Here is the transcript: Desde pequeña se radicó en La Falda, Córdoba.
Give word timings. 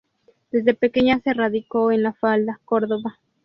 Desde 0.49 0.73
pequeña 0.73 1.19
se 1.23 1.31
radicó 1.31 1.91
en 1.91 2.01
La 2.01 2.13
Falda, 2.13 2.59
Córdoba. 2.65 3.19